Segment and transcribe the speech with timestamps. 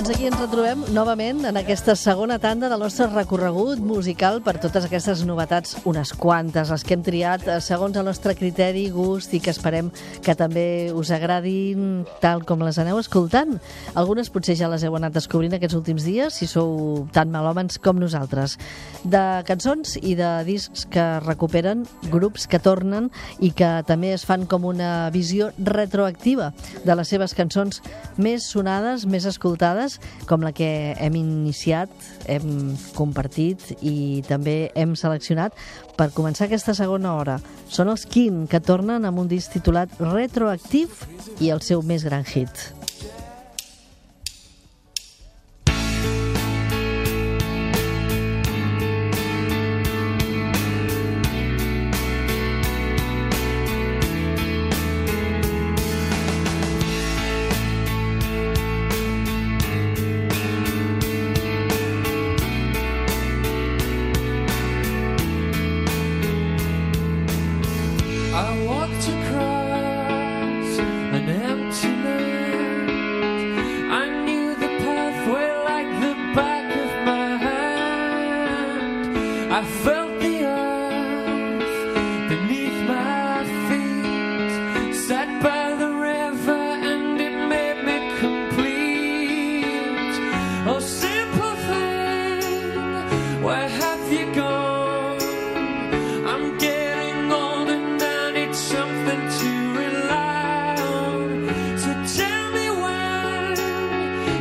[0.00, 4.86] Doncs aquí ens retrobem novament en aquesta segona tanda del nostre recorregut musical per totes
[4.86, 9.42] aquestes novetats, unes quantes, les que hem triat eh, segons el nostre criteri, gust i
[9.44, 9.90] que esperem
[10.24, 13.58] que també us agradin tal com les aneu escoltant.
[13.92, 18.00] Algunes potser ja les heu anat descobrint aquests últims dies, si sou tan malòmens com
[18.00, 18.56] nosaltres.
[19.04, 24.48] De cançons i de discs que recuperen, grups que tornen i que també es fan
[24.48, 26.54] com una visió retroactiva
[26.88, 27.84] de les seves cançons
[28.16, 31.90] més sonades, més escoltades vegades, com la que hem iniciat,
[32.28, 35.52] hem compartit i també hem seleccionat
[35.96, 37.40] per començar aquesta segona hora.
[37.68, 41.08] Són els Kim, que tornen amb un disc titulat Retroactive
[41.40, 42.79] i el seu més gran hit.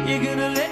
[0.09, 0.68] You're gonna let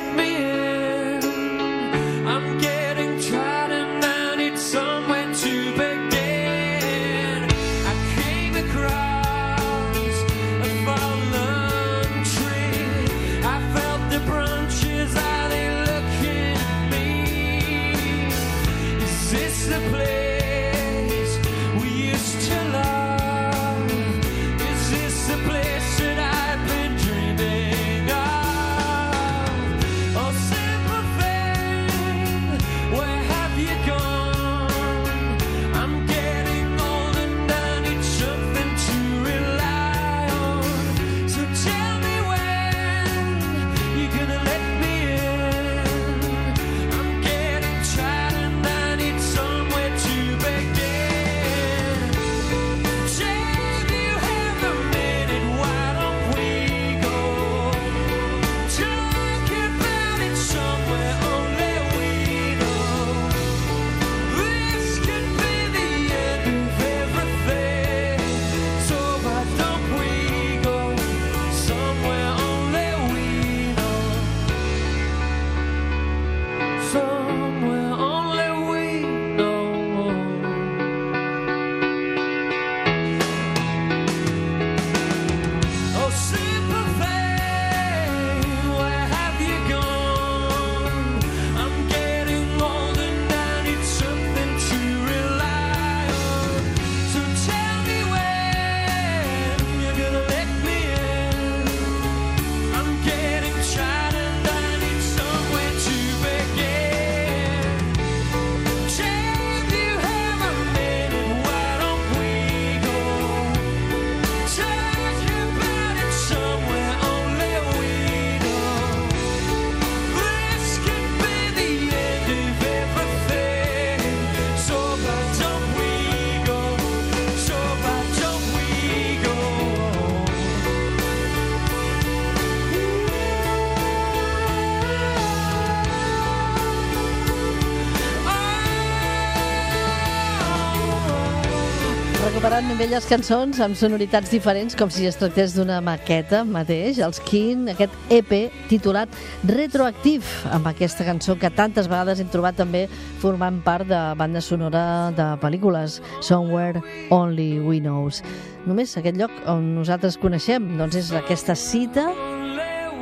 [142.77, 147.63] recuperant velles cançons amb sonoritats diferents, com si es tractés d'una maqueta mateix, els Kin,
[147.71, 149.09] aquest EP titulat
[149.50, 152.85] Retroactiv, amb aquesta cançó que tantes vegades hem trobat també
[153.21, 158.21] formant part de banda sonora de pel·lícules, Somewhere Only We Knows.
[158.68, 162.12] Només aquest lloc on nosaltres coneixem, doncs és aquesta cita...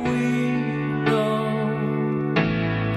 [0.06, 0.45] Only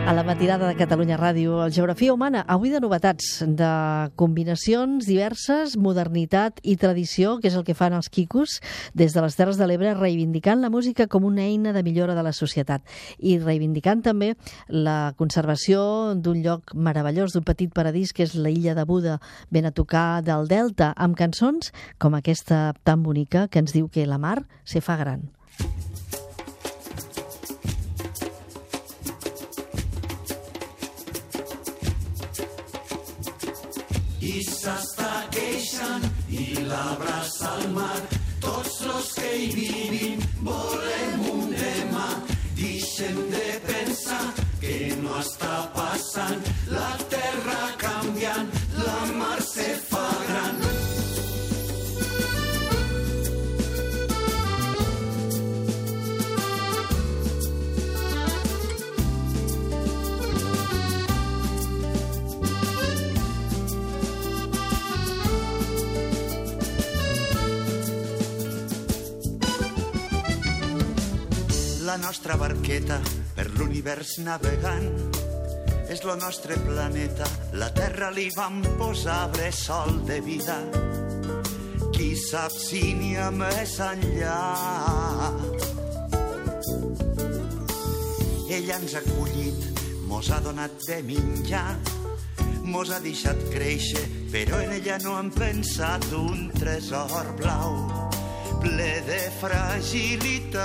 [0.10, 1.70] a la matinada de Catalunya Ràdio.
[1.70, 3.70] Geografia humana, avui de novetats, de
[4.18, 8.56] combinacions diverses, modernitat i tradició, que és el que fan els quicos
[8.98, 12.26] des de les Terres de l'Ebre, reivindicant la música com una eina de millora de
[12.26, 12.82] la societat
[13.20, 14.32] i reivindicant també
[14.66, 19.20] la conservació d'un lloc meravellós, d'un petit paradís que és la illa de Buda,
[19.54, 21.70] ben a tocar del Delta, amb cançons
[22.02, 25.30] com aquesta tan bonica que ens diu que la mar se fa gran.
[34.30, 38.00] I s'està queixant i l'abraça al mar.
[38.44, 42.08] Tots los que hi vivim volem un demà.
[42.60, 44.24] Deixem de pensar
[44.62, 46.54] que no està passant.
[46.76, 48.54] La terra canviant,
[48.86, 50.19] la mar se fa
[72.30, 73.02] nostra barqueta
[73.34, 74.86] per l'univers navegant
[75.90, 77.26] és lo nostre planeta.
[77.58, 80.62] La Terra li vam posar bressol de vida.
[81.90, 84.36] Qui sap si n'hi ha més enllà?
[88.46, 91.80] Ella ens ha acollit, mos ha donat de menjar,
[92.70, 97.90] mos ha deixat créixer, però en ella no hem pensat un tresor blau
[98.62, 100.60] ple de fragilitat.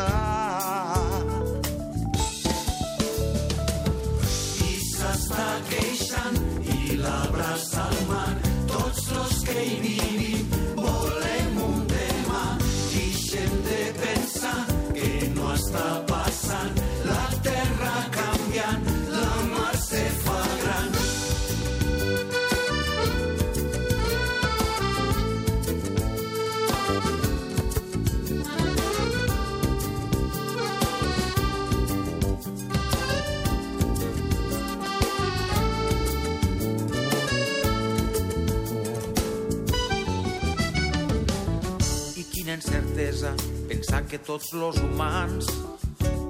[43.15, 43.35] Incertesa
[43.69, 45.47] pensar que tots los humans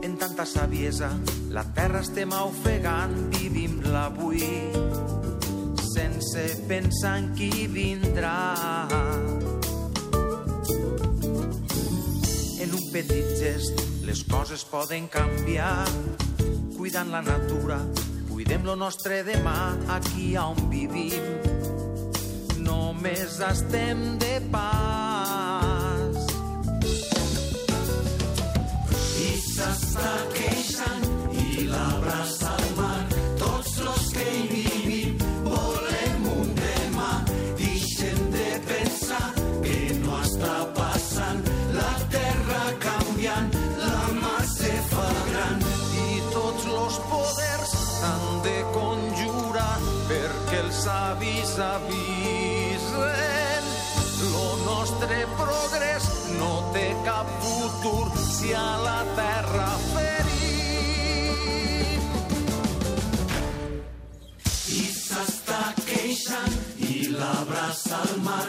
[0.02, 1.10] en tanta saviesa
[1.50, 4.42] la terra estem ofegant vivim l'avui
[5.94, 8.86] sense pensar en qui vindrà.
[12.60, 15.86] En un petit gest les coses poden canviar.
[16.76, 17.80] Cuidant la natura
[18.28, 21.32] cuidem lo nostre demà aquí on vivim.
[22.60, 25.03] Només estem de pas.
[29.54, 31.04] S'està queixant
[31.42, 33.02] i l'abraça al mar.
[33.42, 37.10] Tots los que hi vivim volem un demà.
[37.60, 39.28] Deixem de pensar
[39.66, 41.44] que no està passant.
[41.76, 43.54] La terra canviant,
[43.84, 45.62] la mar se fa gran.
[46.08, 49.78] I tots los poders s'han de conjurar
[50.10, 52.92] perquè els savis avisen.
[54.34, 56.10] Lo nostre progrés
[56.40, 60.32] no té cap futur si a la terra ferim.
[64.80, 66.58] I s'està queixant
[66.90, 68.43] i l'abraça al mar.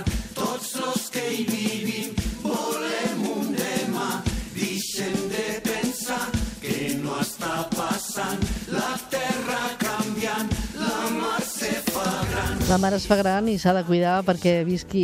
[12.65, 15.03] La mare es fa gran i s'ha de cuidar perquè visqui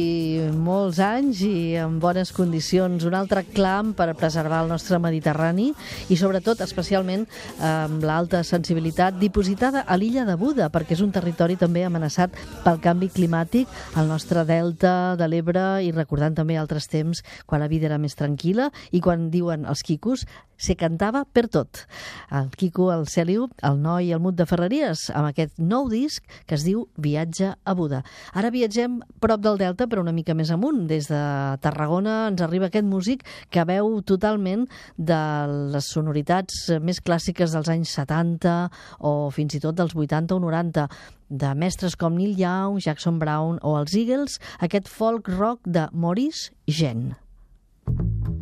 [0.65, 3.05] molts anys i en bones condicions.
[3.05, 5.67] Un altre clam per preservar el nostre Mediterrani
[6.09, 7.27] i sobretot, especialment,
[7.61, 12.33] amb l'alta sensibilitat dipositada a l'illa de Buda, perquè és un territori també amenaçat
[12.65, 17.69] pel canvi climàtic, el nostre delta de l'Ebre i recordant també altres temps quan la
[17.69, 20.25] vida era més tranquil·la i quan diuen els quicos
[20.61, 21.83] se cantava per tot.
[22.29, 26.25] El Quico, el Celiu, el noi i el Mut de Ferreries, amb aquest nou disc
[26.45, 28.03] que es diu Viatge a Buda.
[28.37, 30.85] Ara viatgem prop del Delta, però una mica més amunt.
[30.91, 31.21] Des de
[31.63, 35.21] Tarragona ens arriba aquest músic que veu totalment de
[35.73, 38.57] les sonoritats més clàssiques dels anys 70
[39.07, 40.87] o fins i tot dels 80 o 90
[41.31, 46.51] de mestres com Neil Young, Jackson Brown o els Eagles, aquest folk rock de Maurice
[46.67, 47.11] Gen.
[47.87, 48.40] Rise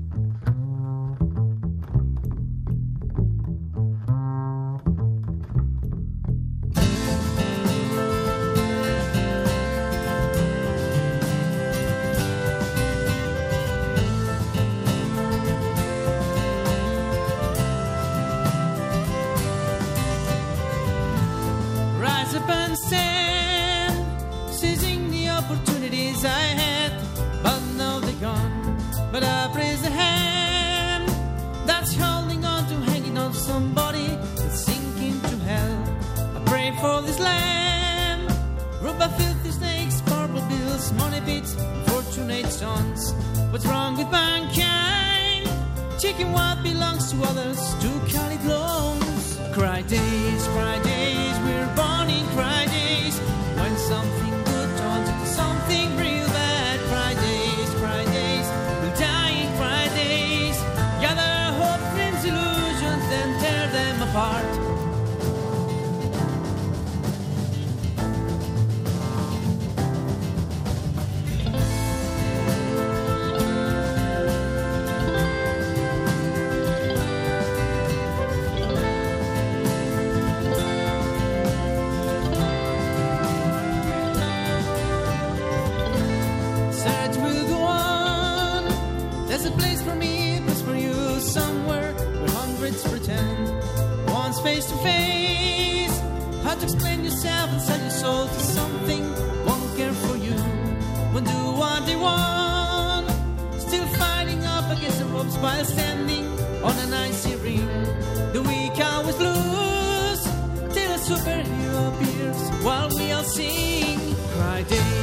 [114.59, 114.98] I did.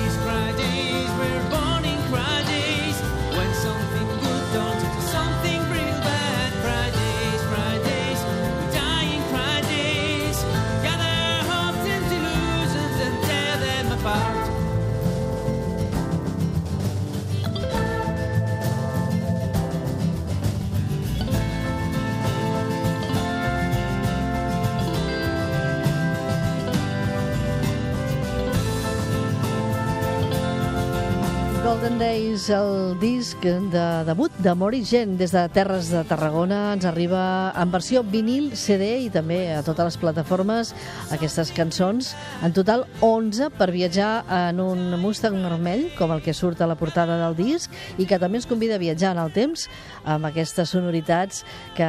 [31.87, 36.73] Golden Days, el disc de debut de Mori Gent des de Terres de Tarragona.
[36.75, 40.73] Ens arriba en versió vinil, CD i també a totes les plataformes
[41.15, 42.09] aquestes cançons.
[42.43, 46.75] En total, 11 per viatjar en un Mustang vermell, com el que surt a la
[46.75, 47.71] portada del disc,
[48.03, 49.69] i que també ens convida a viatjar en el temps
[50.03, 51.45] amb aquestes sonoritats
[51.79, 51.87] que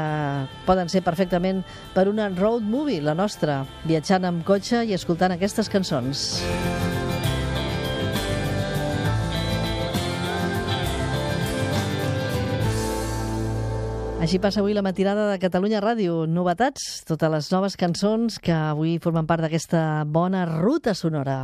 [0.69, 1.63] poden ser perfectament
[1.95, 6.27] per una road movie, la nostra, viatjant amb cotxe i escoltant aquestes cançons.
[6.45, 6.86] Música
[14.27, 16.25] Així passa avui la matinada de Catalunya Ràdio.
[16.27, 21.37] Novetats, totes les noves cançons que avui formen part d'aquesta bona ruta sonora.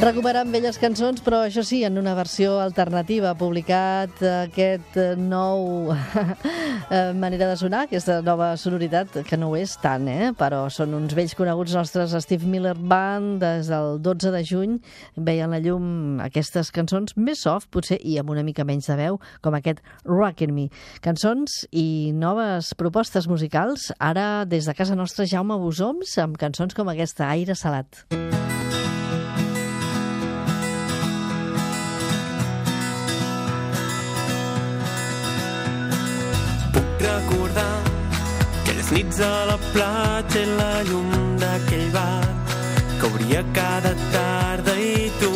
[0.00, 3.34] Recuperant velles cançons, però això sí, en una versió alternativa.
[3.36, 5.90] Publicat aquest nou
[6.96, 10.30] eh, manera de sonar, aquesta nova sonoritat, que no ho és tant, eh?
[10.38, 14.78] però són uns vells coneguts nostres, Steve Miller Band, des del 12 de juny,
[15.20, 19.20] veien la llum aquestes cançons més soft, potser, i amb una mica menys de veu,
[19.44, 20.70] com aquest Rockin' Me.
[21.04, 26.88] Cançons i noves propostes musicals, ara des de casa nostra Jaume Bosoms, amb cançons com
[26.88, 28.06] aquesta, Aire Salat.
[37.00, 37.82] Recordar
[38.60, 42.24] aquelles nits a la platja i la llum d'aquell bar
[42.98, 45.32] que obria cada tarda i tu.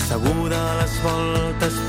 [0.00, 1.79] Asseguda a les voltes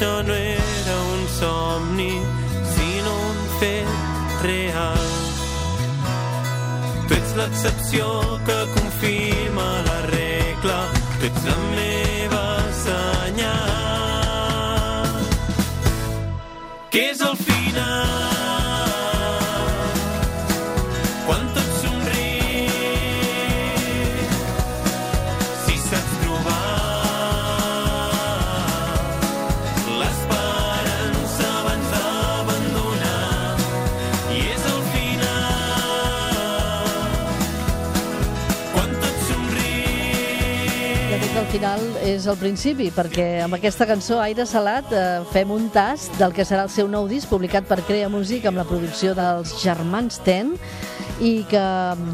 [0.00, 2.14] això no era un somni
[2.72, 3.88] sinó un fet
[4.42, 5.08] real.
[7.06, 8.06] Tu ets l'excepció
[8.46, 10.78] que confirma la regla
[11.18, 12.46] tu ets la meva
[12.80, 13.60] senyal.
[16.90, 18.19] Que és el final
[42.06, 46.46] és el principi, perquè amb aquesta cançó Aire Salat eh, fem un tast del que
[46.48, 50.54] serà el seu nou disc publicat per Crea Músic amb la producció dels Germans Ten
[51.20, 51.64] i que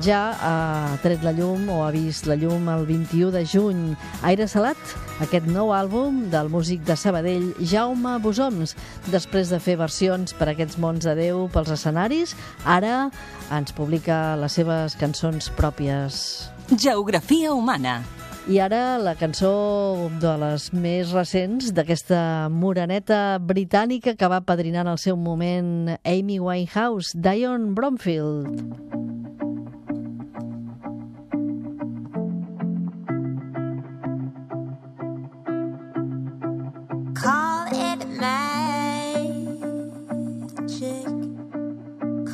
[0.03, 0.57] ja ha
[1.05, 3.85] tret la llum o ha vist la llum el 21 de juny.
[4.27, 4.81] Aire Salat,
[5.23, 8.75] aquest nou àlbum del músic de Sabadell, Jaume Bosoms.
[9.15, 12.35] Després de fer versions per aquests mons de Déu pels escenaris,
[12.67, 13.09] ara
[13.55, 16.51] ens publica les seves cançons pròpies.
[16.75, 18.01] Geografia humana.
[18.47, 19.49] I ara la cançó
[20.23, 26.39] de les més recents d'aquesta moreneta britànica que va padrinar en el seu moment Amy
[26.39, 28.63] Winehouse, Dion Bromfield.
[37.19, 37.97] Call it.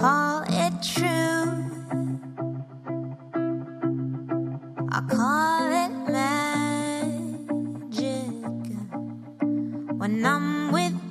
[0.03, 1.22] Call it true.
[10.03, 11.02] When I'm with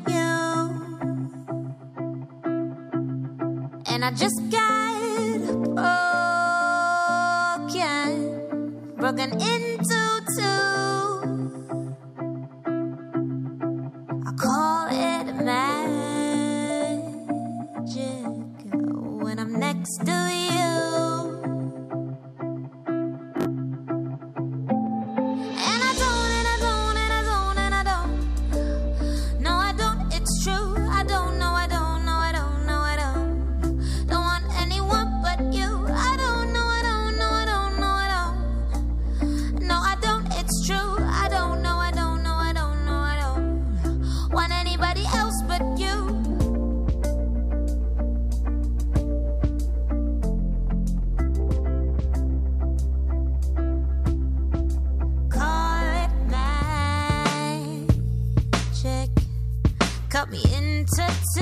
[60.21, 61.05] cut me into
[61.36, 61.41] two,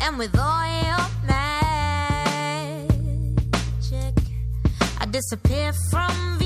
[0.00, 1.44] and with all your magic,
[4.98, 6.39] I disappear from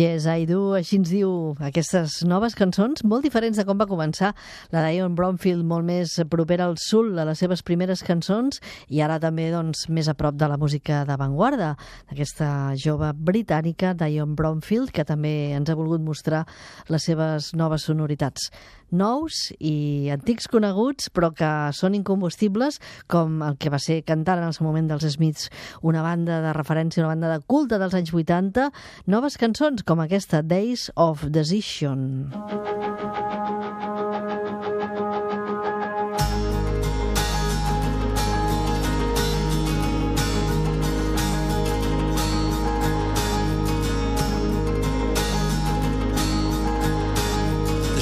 [0.00, 1.30] Yes, I do, així ens diu
[1.66, 4.30] aquestes noves cançons, molt diferents de com va començar
[4.72, 9.18] la Dion Bromfield, molt més propera al sul a les seves primeres cançons i ara
[9.20, 11.74] també doncs, més a prop de la música d'avantguarda
[12.08, 12.48] d'aquesta
[12.80, 16.46] jove britànica Dion Bromfield, que també ens ha volgut mostrar
[16.88, 18.48] les seves noves sonoritats
[18.92, 24.48] nous i antics coneguts, però que són incombustibles, com el que va ser cantant en
[24.50, 25.50] el seu moment dels Smiths,
[25.82, 28.70] una banda de referència, una banda de culte dels anys 80,
[29.10, 32.30] noves cançons com aquesta Days of Decision.
[32.30, 33.39] The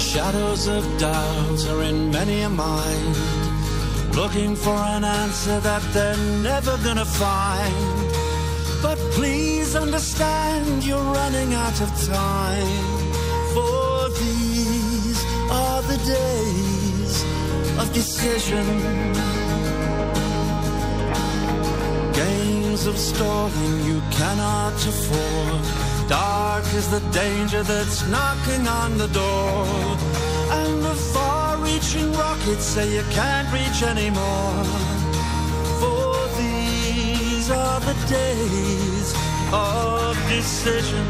[0.08, 3.16] shadows of doubt are in many a mind,
[4.16, 8.08] looking for an answer that they're never gonna find.
[8.82, 12.86] But please understand you're running out of time,
[13.52, 15.18] for these
[15.50, 17.14] are the days
[17.80, 18.66] of decision.
[22.14, 25.87] Games of stalling you cannot afford.
[26.08, 29.66] Dark is the danger that's knocking on the door.
[30.50, 34.64] And the far reaching rockets say you can't reach anymore.
[35.80, 39.14] For these are the days
[39.52, 41.06] of decision.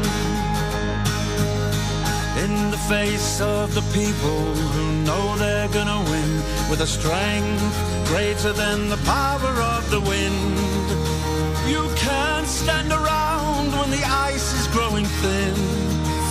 [2.43, 6.31] In the face of the people who know they're gonna win
[6.69, 7.73] with a strength
[8.07, 10.87] greater than the power of the wind.
[11.69, 13.18] You can't stand around
[13.89, 15.55] when the ice is growing thin.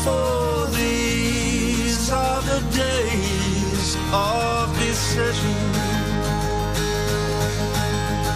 [0.05, 5.57] For these are the days of decision.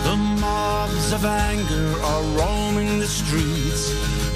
[0.06, 3.82] The mobs of anger are roaming the streets,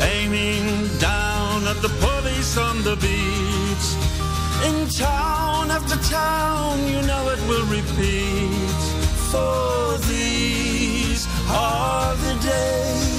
[0.00, 0.64] aiming
[0.98, 3.88] down at the police on the beats.
[4.68, 8.80] In town after town, you know it will repeat.
[9.32, 13.15] For these are the days.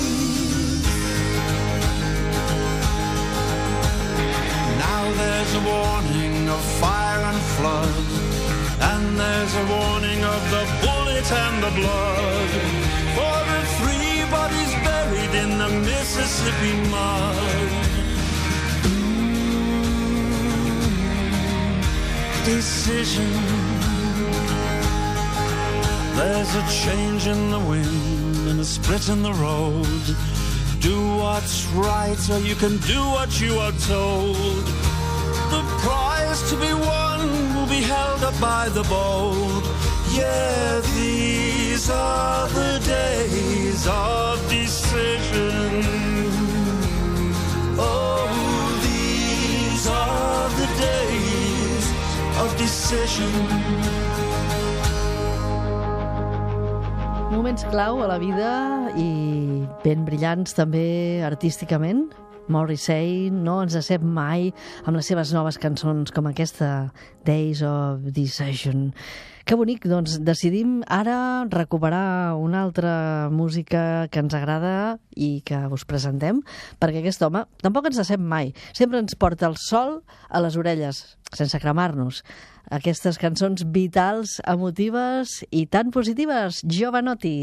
[5.57, 8.07] A warning of fire and flood,
[8.91, 12.49] and there's a warning of the bullet and the blood.
[13.15, 17.71] For the three bodies buried in the Mississippi mud.
[22.45, 23.31] Decision.
[26.17, 30.05] There's a change in the wind and a split in the road.
[30.79, 34.86] Do what's right or you can do what you are told.
[36.27, 37.19] prize to be won
[37.55, 39.63] will be held up by the bold.
[40.11, 45.83] Yeah, these are the days of decision.
[47.79, 48.27] Oh,
[48.87, 51.85] these are the days
[52.41, 53.31] of decision.
[57.31, 62.07] Moments clau a la vida i ben brillants també artísticament
[62.47, 64.51] Morrissey no ens decep mai
[64.85, 66.91] amb les seves noves cançons com aquesta
[67.27, 68.93] Days of Decision.
[69.47, 75.87] Que bonic, doncs decidim ara recuperar una altra música que ens agrada i que us
[75.87, 76.41] presentem,
[76.83, 78.51] perquè aquest home tampoc ens decep mai.
[78.75, 82.25] Sempre ens porta el sol a les orelles, sense cremar-nos.
[82.75, 86.59] Aquestes cançons vitals, emotives i tan positives.
[86.67, 87.37] Giovanotti.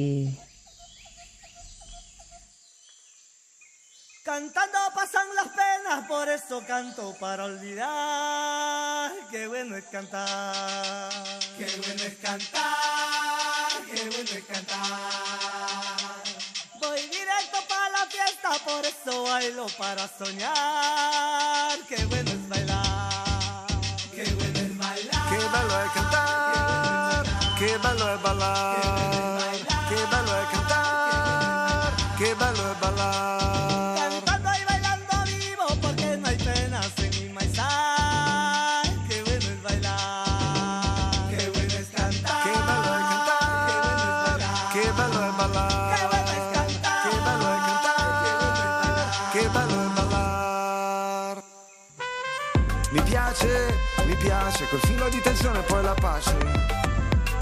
[4.24, 9.12] Cantando pasan las penas, por eso canto para olvidar.
[9.30, 11.12] Qué bueno es cantar.
[11.58, 13.68] Qué bueno es cantar.
[13.84, 16.22] Qué bueno es cantar.
[16.80, 21.78] Voy directo para la fiesta, por eso bailo para soñar.
[21.86, 23.66] Qué bueno es bailar.
[24.10, 25.28] Qué bueno es bailar.
[25.28, 28.93] Che bello è cantare, che bello è ballare,
[54.74, 56.34] quel filo di tensione e poi la pace.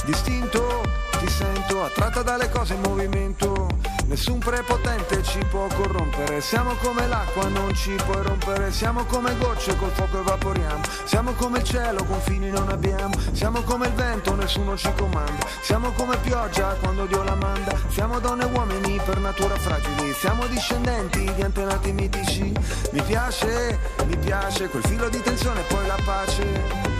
[0.04, 0.82] Distinto,
[1.18, 3.68] ti sento, attratta dalle cose in movimento.
[4.04, 6.42] Nessun prepotente ci può corrompere.
[6.42, 8.70] Siamo come l'acqua, non ci puoi rompere.
[8.70, 10.82] Siamo come gocce, col fuoco evaporiamo.
[11.04, 13.14] Siamo come il cielo, confini non abbiamo.
[13.32, 15.46] Siamo come il vento, nessuno ci comanda.
[15.62, 17.74] Siamo come pioggia quando Dio la manda.
[17.88, 20.12] Siamo donne e uomini per natura fragili.
[20.12, 22.52] Siamo discendenti di antenati mitici.
[22.90, 26.91] Mi piace, mi piace, quel filo di tensione e poi la pace.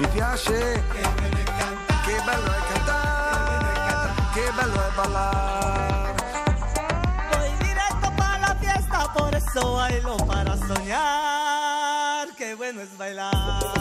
[0.00, 1.02] Mi piace, che
[2.24, 6.14] bello è cantare, che bello è ballare.
[7.30, 12.28] Voy directo para la fiesta, por eso bailo para soñar.
[12.34, 13.79] Qué bueno es bailar.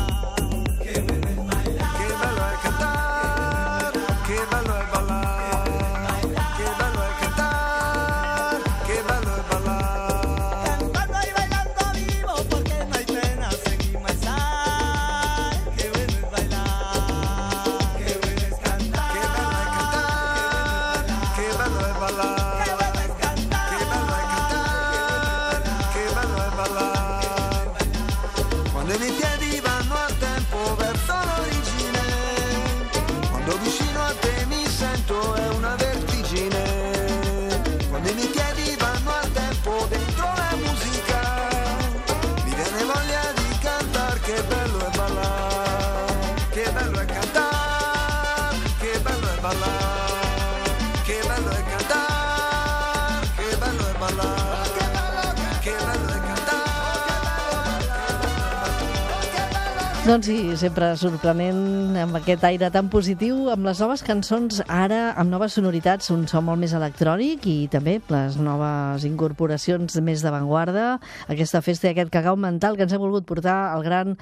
[60.10, 65.30] Doncs sí, sempre sorprenent amb aquest aire tan positiu, amb les noves cançons ara, amb
[65.30, 70.96] noves sonoritats, un so molt més electrònic i també les noves incorporacions més d'avantguarda,
[71.30, 74.18] aquesta festa i aquest cacau mental que ens ha volgut portar el gran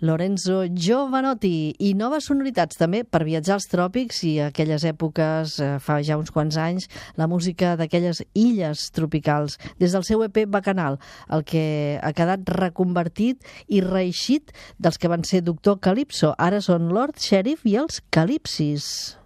[0.00, 5.70] Lorenzo Giovanotti i noves sonoritats també per viatjar als tròpics i a aquelles èpoques, eh,
[5.82, 6.86] fa ja uns quants anys,
[7.18, 13.42] la música d'aquelles illes tropicals, des del seu EP Bacanal, el que ha quedat reconvertit
[13.66, 16.34] i reeixit dels que van ser Doctor Calypso.
[16.38, 19.18] Ara són Lord Sheriff i els Calipsis.